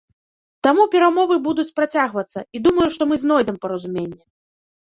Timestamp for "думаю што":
2.69-3.01